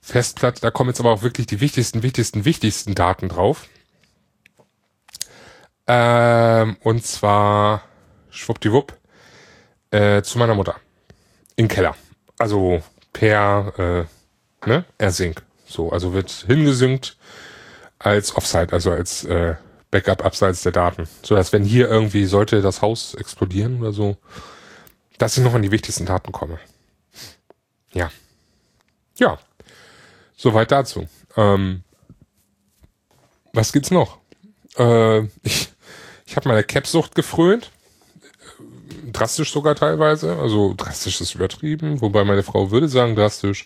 [0.02, 0.60] Festplatte.
[0.60, 3.70] Da kommen jetzt aber auch wirklich die wichtigsten, wichtigsten, wichtigsten Daten drauf.
[5.88, 7.84] Ähm, und zwar
[8.30, 8.94] schwuppdiwupp
[9.92, 10.76] äh, zu meiner Mutter.
[11.56, 11.96] Im Keller.
[12.38, 14.08] Also per
[14.66, 15.44] äh, ne, AirSync.
[15.70, 17.18] So, also wird hingesynkt
[18.00, 19.56] als Offsite, also als äh,
[19.92, 21.08] Backup abseits der Daten.
[21.24, 24.18] So dass wenn hier irgendwie sollte das Haus explodieren oder so,
[25.18, 26.60] dass ich noch an die wichtigsten Daten komme.
[27.92, 28.12] Ja.
[29.18, 29.38] Ja.
[30.36, 31.08] Soweit dazu.
[31.36, 31.84] Ähm,
[33.54, 34.18] was gibt's noch?
[34.78, 35.70] Äh, ich
[36.30, 37.72] ich habe meine Capsucht gefrönt.
[39.12, 40.38] Drastisch sogar teilweise.
[40.38, 42.02] Also drastisch ist übertrieben.
[42.02, 43.66] Wobei meine Frau würde sagen drastisch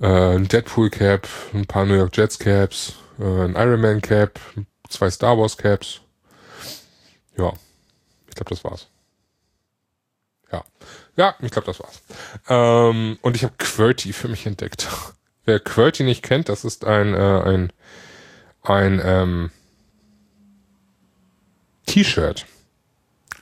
[0.00, 4.40] ein Deadpool Cap, ein paar New York Jets Caps, äh, ein Iron Man Cap,
[4.88, 6.00] zwei Star Wars Caps.
[7.36, 7.52] Ja,
[8.28, 8.88] ich glaube, das war's.
[10.52, 10.64] Ja,
[11.16, 12.00] ja, ich glaube, das war's.
[12.48, 14.88] Ähm, und ich habe QWERTY für mich entdeckt.
[15.44, 17.72] Wer QWERTY nicht kennt, das ist ein äh, ein
[18.62, 19.50] ein ähm,
[21.86, 22.46] T-Shirt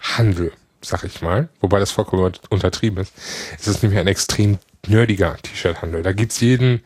[0.00, 3.12] Handel, sag ich mal, wobei das vollkommen untertrieben ist.
[3.58, 6.02] Es ist nämlich ein extrem nerdiger T-Shirt-Handel.
[6.02, 6.82] Da gibt's jeden,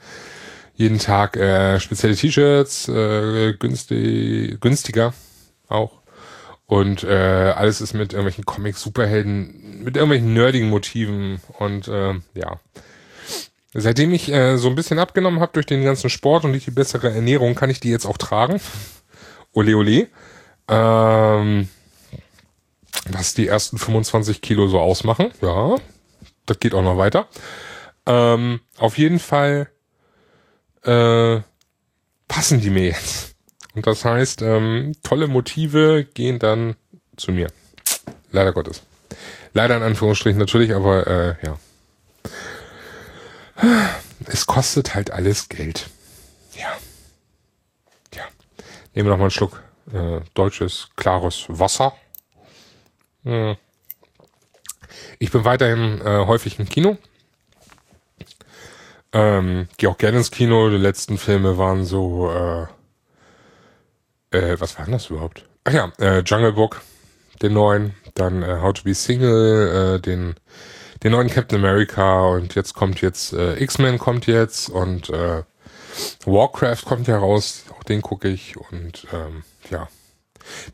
[0.74, 5.14] jeden Tag äh, spezielle T-Shirts, äh, günstig, günstiger
[5.68, 6.00] auch.
[6.66, 11.40] Und äh, alles ist mit irgendwelchen Comics, Superhelden, mit irgendwelchen nerdigen Motiven.
[11.58, 12.60] Und äh, ja.
[13.72, 16.70] Seitdem ich äh, so ein bisschen abgenommen habe durch den ganzen Sport und durch die
[16.70, 18.60] bessere Ernährung, kann ich die jetzt auch tragen.
[19.52, 20.08] Ole ole.
[20.68, 21.68] Ähm,
[23.08, 25.30] was die ersten 25 Kilo so ausmachen.
[25.40, 25.76] Ja,
[26.46, 27.28] das geht auch noch weiter.
[28.06, 29.68] Ähm, auf jeden Fall
[30.82, 31.40] äh,
[32.28, 33.34] passen die mir jetzt.
[33.74, 36.76] Und das heißt, ähm, tolle Motive gehen dann
[37.16, 37.48] zu mir.
[38.32, 38.82] Leider Gottes.
[39.52, 41.58] Leider in Anführungsstrichen natürlich, aber äh, ja.
[44.26, 45.88] Es kostet halt alles Geld.
[46.54, 46.76] Ja.
[48.14, 48.24] Ja.
[48.94, 51.94] Nehmen wir noch mal einen Schluck äh, deutsches, klares Wasser.
[53.24, 53.56] Hm.
[55.18, 56.98] Ich bin weiterhin äh, häufig im Kino.
[59.16, 60.68] Ähm, gehe auch gerne ins Kino.
[60.68, 62.66] Die letzten Filme waren so, äh,
[64.36, 65.46] äh, was war denn das überhaupt?
[65.64, 66.82] Ach ja, äh, Jungle Book,
[67.40, 70.34] den neuen, dann äh, How to Be Single, äh, den,
[71.02, 75.44] den neuen Captain America und jetzt kommt jetzt äh, X-Men kommt jetzt und äh,
[76.26, 79.88] Warcraft kommt ja raus, auch den gucke ich und ähm, ja.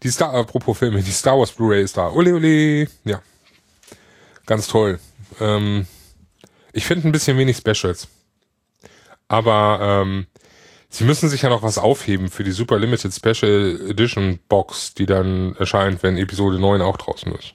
[0.02, 2.11] Die Star, apropos Filme, die Star Wars Blu-ray ist da.
[2.11, 2.88] Ole, ole.
[3.05, 3.22] Ja.
[4.46, 4.98] Ganz toll.
[5.40, 5.87] Ähm,
[6.72, 8.09] ich finde ein bisschen wenig Specials.
[9.32, 10.26] Aber ähm,
[10.90, 15.06] sie müssen sich ja noch was aufheben für die Super Limited Special Edition Box, die
[15.06, 17.54] dann erscheint, wenn Episode 9 auch draußen ist.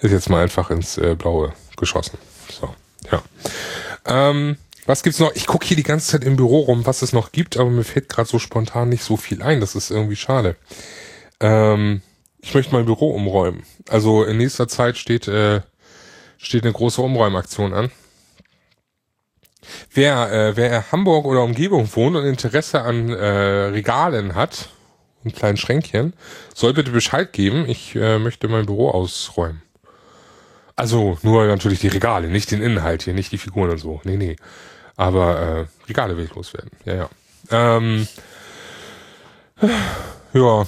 [0.00, 2.18] Ist jetzt mal einfach ins äh, Blaue geschossen.
[2.52, 2.74] So,
[3.10, 3.22] ja.
[4.04, 5.34] Ähm, was gibt's noch?
[5.34, 7.82] Ich gucke hier die ganze Zeit im Büro rum, was es noch gibt, aber mir
[7.82, 9.60] fällt gerade so spontan nicht so viel ein.
[9.60, 10.56] Das ist irgendwie schade.
[11.40, 12.02] Ähm,
[12.42, 13.62] ich möchte mein Büro umräumen.
[13.88, 15.62] Also in nächster Zeit steht, äh,
[16.36, 17.90] steht eine große Umräumaktion an.
[19.92, 24.68] Wer, äh, wer in Hamburg oder Umgebung wohnt und Interesse an äh, Regalen hat
[25.24, 26.12] und kleinen Schränkchen,
[26.54, 27.68] soll bitte Bescheid geben.
[27.68, 29.62] Ich äh, möchte mein Büro ausräumen.
[30.76, 34.00] Also nur natürlich die Regale, nicht den Inhalt hier, nicht die Figuren und so.
[34.04, 34.36] Nee, nee.
[34.96, 36.70] Aber äh, Regale will ich loswerden.
[36.84, 37.08] Ja, ja.
[37.50, 38.06] Ähm,
[40.32, 40.66] ja,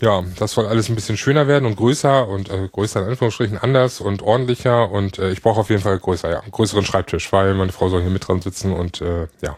[0.00, 3.58] ja, das soll alles ein bisschen schöner werden und größer und äh, größer in Anführungsstrichen
[3.58, 7.32] anders und ordentlicher und äh, ich brauche auf jeden Fall größer, ja, einen größeren Schreibtisch,
[7.32, 9.56] weil meine Frau soll hier mit dran sitzen und äh, ja,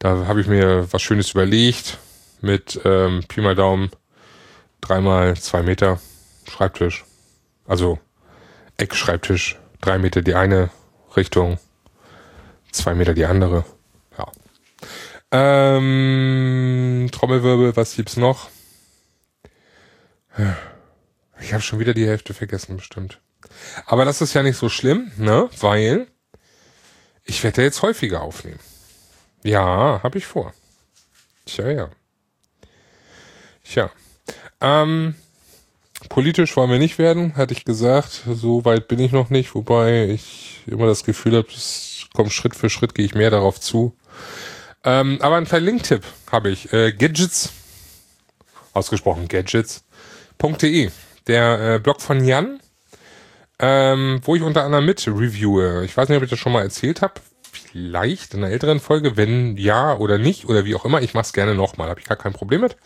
[0.00, 1.98] da habe ich mir was Schönes überlegt
[2.40, 3.90] mit ähm, Pi mal Daumen
[4.80, 6.00] dreimal zwei Meter
[6.48, 7.04] Schreibtisch,
[7.66, 7.98] also
[8.78, 10.70] Eckschreibtisch, drei Meter die eine
[11.16, 11.58] Richtung,
[12.72, 13.64] zwei Meter die andere,
[14.18, 14.26] ja.
[15.30, 18.48] Ähm, Trommelwirbel, was gibt's noch?
[21.40, 23.20] Ich habe schon wieder die Hälfte vergessen, bestimmt.
[23.84, 25.48] Aber das ist ja nicht so schlimm, ne?
[25.60, 26.08] Weil
[27.24, 28.60] ich werde ja jetzt häufiger aufnehmen.
[29.42, 30.54] Ja, habe ich vor.
[31.44, 31.90] Tja, ja.
[33.64, 33.90] Tja.
[34.60, 35.14] Ähm,
[36.08, 38.22] politisch wollen wir nicht werden, hatte ich gesagt.
[38.28, 42.56] So weit bin ich noch nicht, wobei ich immer das Gefühl habe, es kommt Schritt
[42.56, 43.96] für Schritt, gehe ich mehr darauf zu.
[44.84, 46.72] Ähm, aber ein Verlinktipp habe ich.
[46.72, 47.52] Äh, Gadgets,
[48.72, 49.28] ausgesprochen
[50.38, 50.90] Gadgets.de.
[51.26, 52.60] Der äh, Blog von Jan,
[53.58, 55.84] ähm, wo ich unter anderem mit reviewe.
[55.84, 57.14] Ich weiß nicht, ob ich das schon mal erzählt habe.
[57.50, 59.16] Vielleicht in einer älteren Folge.
[59.16, 61.88] Wenn ja oder nicht oder wie auch immer, ich mache es gerne nochmal.
[61.88, 62.76] Habe ich gar kein Problem mit.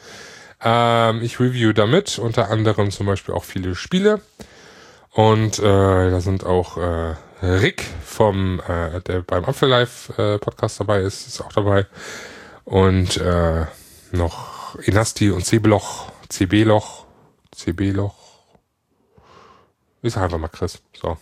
[0.62, 4.20] Ähm, ich review damit unter anderem zum Beispiel auch viele Spiele.
[5.12, 11.00] Und äh, da sind auch äh, Rick vom, äh, der beim Apfellife äh, Podcast dabei
[11.00, 11.86] ist, ist auch dabei.
[12.64, 13.66] Und äh,
[14.12, 17.06] noch Enasti und CB-Loch, CB-Loch,
[17.60, 18.14] CB-Loch.
[20.02, 20.80] Ich sag einfach mal Chris.
[21.00, 21.16] So.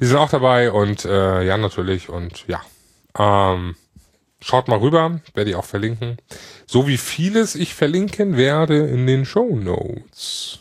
[0.00, 2.60] Die sind auch dabei und äh, ja natürlich und ja.
[3.18, 3.76] Ähm,
[4.40, 6.18] schaut mal rüber, werde ich auch verlinken.
[6.66, 10.60] So wie vieles ich verlinken werde in den Show Notes.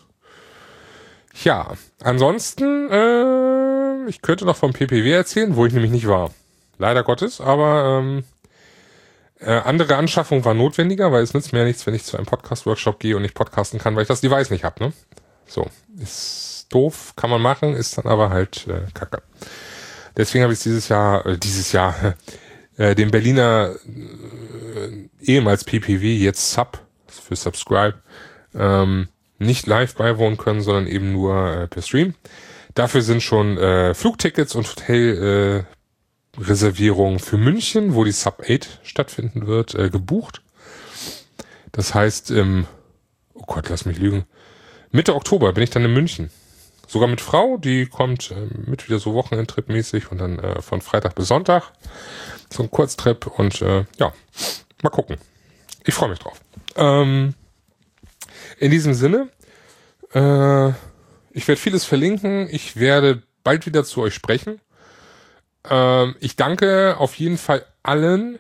[1.43, 6.31] Ja, ansonsten, äh, ich könnte noch vom PPW erzählen, wo ich nämlich nicht war.
[6.77, 8.23] Leider Gottes, aber ähm,
[9.39, 12.25] äh, andere Anschaffung war notwendiger, weil es nützt mir ja nichts, wenn ich zu einem
[12.25, 14.83] Podcast-Workshop gehe und nicht podcasten kann, weil ich das Device nicht habe.
[14.83, 14.93] Ne?
[15.45, 15.67] So,
[15.99, 19.21] ist doof, kann man machen, ist dann aber halt äh, kacke.
[20.17, 22.15] Deswegen habe ich dieses Jahr, äh, dieses Jahr,
[22.77, 27.95] äh, den Berliner äh, ehemals PPW, jetzt Sub, für Subscribe,
[28.53, 32.15] ähm, nicht live beiwohnen können, sondern eben nur äh, per Stream.
[32.73, 35.74] Dafür sind schon äh, Flugtickets und Hotelreservierungen
[36.37, 40.41] äh, für München, wo die Sub 8 stattfinden wird, äh, gebucht.
[41.71, 42.67] Das heißt, im,
[43.33, 44.25] oh Gott, lass mich lügen,
[44.91, 46.29] Mitte Oktober bin ich dann in München.
[46.87, 50.81] Sogar mit Frau, die kommt äh, mit wieder so Wochenendtrip mäßig und dann äh, von
[50.81, 51.71] Freitag bis Sonntag.
[52.49, 54.13] So ein Kurztrip und äh, ja,
[54.83, 55.17] mal gucken.
[55.83, 56.39] Ich freue mich drauf.
[56.75, 57.33] Ähm,
[58.59, 59.29] in diesem Sinne,
[60.13, 60.69] äh,
[61.31, 62.47] ich werde vieles verlinken.
[62.49, 64.61] Ich werde bald wieder zu euch sprechen.
[65.69, 68.39] Ähm, ich danke auf jeden Fall allen,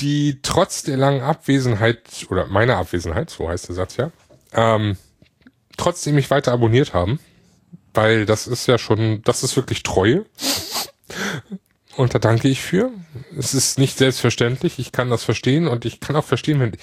[0.00, 4.10] die trotz der langen Abwesenheit oder meiner Abwesenheit, so heißt der Satz ja,
[4.52, 4.96] ähm,
[5.76, 7.18] trotzdem mich weiter abonniert haben,
[7.94, 10.26] weil das ist ja schon, das ist wirklich Treue.
[11.96, 12.90] Und da danke ich für.
[13.38, 14.78] Es ist nicht selbstverständlich.
[14.78, 16.76] Ich kann das verstehen und ich kann auch verstehen, wenn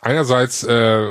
[0.00, 1.08] einerseits, äh,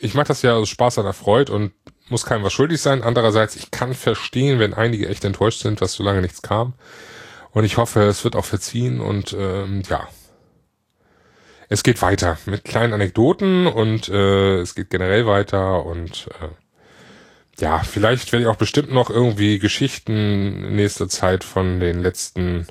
[0.00, 1.72] ich mache das ja aus Spaß an der Freude und
[2.10, 3.02] muss keinem was schuldig sein.
[3.02, 6.74] Andererseits, ich kann verstehen, wenn einige echt enttäuscht sind, dass so lange nichts kam.
[7.52, 10.08] Und ich hoffe, es wird auch verziehen und ähm, ja.
[11.68, 16.48] Es geht weiter mit kleinen Anekdoten und äh, es geht generell weiter und äh,
[17.60, 22.66] ja, vielleicht werde ich auch bestimmt noch irgendwie Geschichten in nächster Zeit von den letzten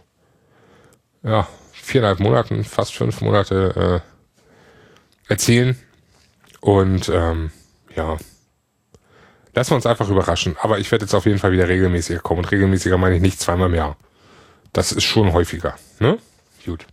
[1.23, 4.03] ja, viereinhalb Monaten, fast fünf Monate
[5.27, 5.77] äh, erzählen.
[6.59, 7.51] Und ähm,
[7.95, 8.17] ja,
[9.53, 10.55] lassen wir uns einfach überraschen.
[10.61, 12.39] Aber ich werde jetzt auf jeden Fall wieder regelmäßiger kommen.
[12.39, 13.97] Und regelmäßiger meine ich nicht zweimal im Jahr.
[14.73, 15.75] Das ist schon häufiger.
[15.99, 16.17] Ne?
[16.65, 16.85] Gut.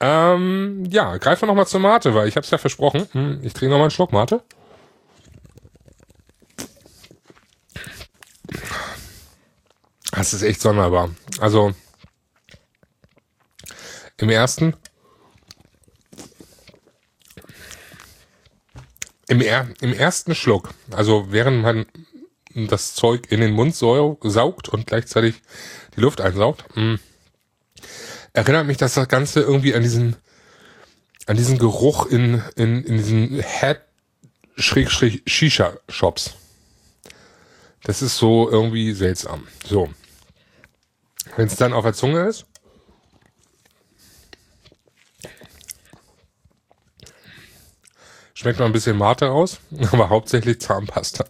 [0.00, 3.08] Ähm, ja, greifen wir nochmal zur Mate, weil ich habe es ja versprochen.
[3.12, 4.42] Hm, ich trinke nochmal einen Schluck Mate.
[10.12, 11.10] Das ist echt sonderbar.
[11.40, 11.74] Also
[14.16, 14.74] im ersten
[19.28, 21.86] Im, er, Im ersten Schluck, also während man
[22.54, 25.42] das Zeug in den Mund saugt und gleichzeitig
[25.94, 26.94] die Luft einsaugt, mm,
[28.32, 30.16] erinnert mich das Ganze irgendwie an diesen,
[31.26, 36.34] an diesen Geruch in, in, in diesen Head-Shisha-Shops.
[37.82, 39.46] Das ist so irgendwie seltsam.
[39.64, 39.90] So.
[41.36, 42.46] Wenn es dann auf der Zunge ist,
[48.38, 49.58] Schmeckt noch ein bisschen Mate raus,
[49.90, 51.24] aber hauptsächlich Zahnpasta.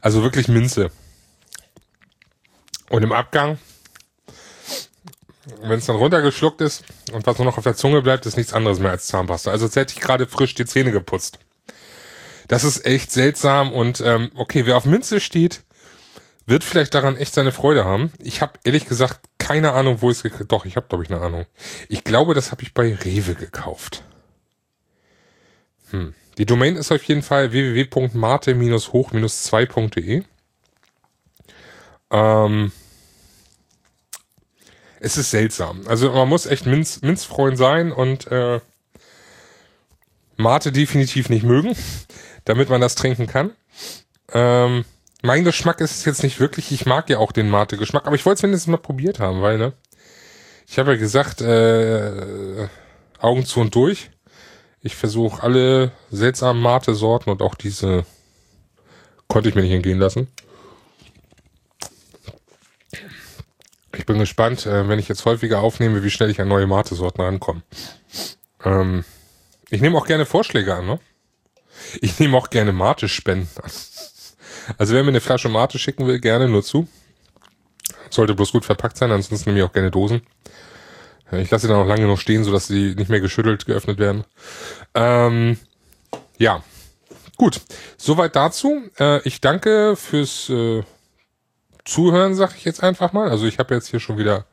[0.00, 0.90] Also wirklich Minze.
[2.90, 3.60] Und im Abgang,
[5.60, 8.54] wenn es dann runtergeschluckt ist und was nur noch auf der Zunge bleibt, ist nichts
[8.54, 9.52] anderes mehr als Zahnpasta.
[9.52, 11.38] Also als hätte ich gerade frisch die Zähne geputzt.
[12.48, 15.62] Das ist echt seltsam und ähm, okay, wer auf Minze steht,
[16.46, 18.12] wird vielleicht daran echt seine Freude haben.
[18.18, 21.46] Ich habe ehrlich gesagt keine Ahnung, wo es doch, ich habe glaube ich eine Ahnung.
[21.88, 24.02] Ich glaube, das habe ich bei Rewe gekauft.
[25.90, 26.16] Hm.
[26.38, 30.22] Die Domain ist auf jeden Fall www.mate-hoch-2.de.
[32.10, 32.72] Ähm,
[35.00, 35.86] es ist seltsam.
[35.86, 38.60] Also man muss echt Minz, Minzfreund sein und äh,
[40.36, 41.76] Mate definitiv nicht mögen,
[42.44, 43.50] damit man das trinken kann.
[44.32, 44.84] Ähm,
[45.22, 46.72] mein Geschmack ist es jetzt nicht wirklich.
[46.72, 49.58] Ich mag ja auch den Mate-Geschmack, aber ich wollte es wenigstens mal probiert haben, weil,
[49.58, 49.72] ne?
[50.66, 52.68] Ich habe ja gesagt, äh,
[53.18, 54.10] Augen zu und durch.
[54.82, 58.04] Ich versuche alle seltsamen Mate-Sorten und auch diese
[59.28, 60.28] konnte ich mir nicht entgehen lassen.
[63.96, 67.20] Ich bin gespannt, äh, wenn ich jetzt häufiger aufnehme, wie schnell ich an neue Mate-Sorten
[67.20, 67.62] rankomme.
[68.64, 69.04] Ähm,
[69.70, 71.00] ich nehme auch gerne Vorschläge an, ne?
[72.00, 73.70] Ich nehme auch gerne Mate-Spenden an.
[74.78, 76.88] Also wer mir eine Flasche Mate schicken will, gerne nur zu.
[78.10, 80.22] Sollte bloß gut verpackt sein, ansonsten nehme ich auch gerne Dosen.
[81.32, 84.24] Ich lasse sie dann auch lange noch stehen, sodass sie nicht mehr geschüttelt geöffnet werden.
[84.94, 85.58] Ähm,
[86.38, 86.62] ja,
[87.36, 87.60] gut.
[87.96, 88.82] Soweit dazu.
[88.98, 90.82] Äh, ich danke fürs äh,
[91.84, 93.30] Zuhören, sag ich jetzt einfach mal.
[93.30, 94.44] Also ich habe jetzt hier schon wieder,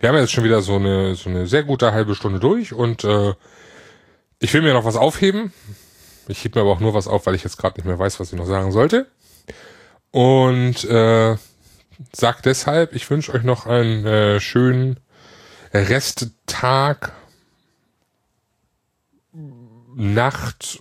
[0.00, 3.04] wir haben jetzt schon wieder so eine so eine sehr gute halbe Stunde durch und
[3.04, 3.34] äh,
[4.40, 5.52] ich will mir noch was aufheben.
[6.28, 8.20] Ich hebe mir aber auch nur was auf, weil ich jetzt gerade nicht mehr weiß,
[8.20, 9.06] was ich noch sagen sollte.
[10.10, 11.36] Und äh,
[12.12, 14.98] sag deshalb, ich wünsche euch noch einen äh, schönen
[15.72, 17.12] Resttag,
[19.94, 20.80] Nacht,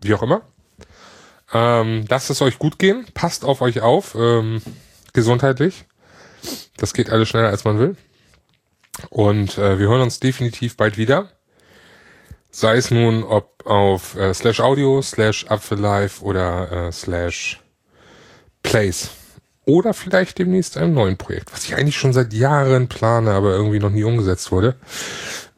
[0.00, 0.42] wie auch immer.
[1.52, 4.62] Ähm, lasst es euch gut gehen, passt auf euch auf, ähm,
[5.12, 5.84] gesundheitlich.
[6.76, 7.96] Das geht alles schneller, als man will.
[9.10, 11.30] Und äh, wir hören uns definitiv bald wieder.
[12.50, 17.60] Sei es nun ob auf äh, slash audio, slash apfellife oder äh, slash
[18.62, 19.10] plays.
[19.64, 23.78] Oder vielleicht demnächst einem neuen Projekt, was ich eigentlich schon seit Jahren plane, aber irgendwie
[23.78, 24.74] noch nie umgesetzt wurde.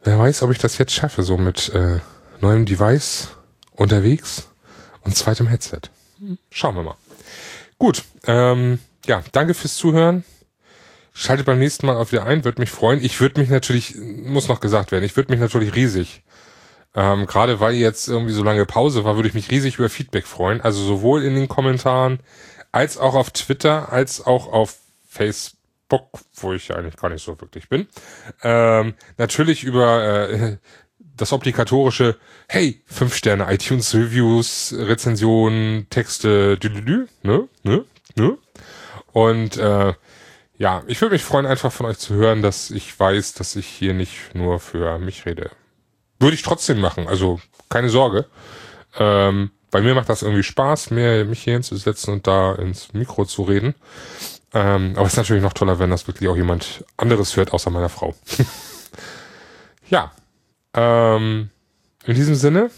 [0.03, 1.99] Wer weiß, ob ich das jetzt schaffe, so mit äh,
[2.39, 3.29] neuem Device
[3.71, 4.47] unterwegs
[5.01, 5.81] und zweitem Headset.
[6.51, 6.97] Schauen wir mal.
[7.77, 10.23] Gut, ähm, ja, danke fürs Zuhören.
[11.13, 13.03] Schaltet beim nächsten Mal auch wieder ein, würde mich freuen.
[13.03, 16.23] Ich würde mich natürlich, muss noch gesagt werden, ich würde mich natürlich riesig,
[16.93, 20.25] ähm, gerade weil jetzt irgendwie so lange Pause war, würde ich mich riesig über Feedback
[20.27, 20.61] freuen.
[20.61, 22.19] Also sowohl in den Kommentaren,
[22.75, 24.75] als auch auf Twitter, als auch auf
[25.07, 27.87] Facebook, wo ich eigentlich gar nicht so wirklich bin.
[28.43, 30.57] Ähm, natürlich über äh,
[31.15, 32.17] das obligatorische,
[32.49, 37.85] hey, fünf Sterne iTunes Reviews, Rezensionen, Texte, dü, ne, ne,
[38.17, 38.37] ne.
[39.13, 39.93] Und äh,
[40.57, 43.67] ja, ich würde mich freuen, einfach von euch zu hören, dass ich weiß, dass ich
[43.67, 45.49] hier nicht nur für mich rede.
[46.19, 48.25] Würde ich trotzdem machen, also keine Sorge.
[48.97, 53.25] Ähm, bei mir macht das irgendwie Spaß, mir, mich hier hinzusetzen und da ins Mikro
[53.25, 53.75] zu reden.
[54.53, 57.69] Ähm, aber es ist natürlich noch toller, wenn das wirklich auch jemand anderes hört, außer
[57.69, 58.15] meiner Frau.
[59.89, 60.11] ja.
[60.73, 61.49] Ähm,
[62.05, 62.69] in diesem Sinne,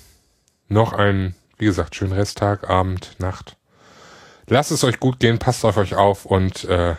[0.69, 3.57] noch ein, wie gesagt, schönen Resttag, Abend, Nacht.
[4.47, 6.95] Lasst es euch gut gehen, passt auf euch auf und äh,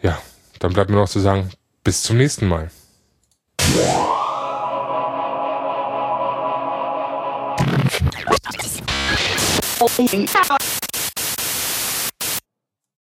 [0.00, 0.18] ja,
[0.58, 1.50] dann bleibt mir noch zu sagen,
[1.84, 2.70] bis zum nächsten Mal.
[9.78, 10.67] holding out.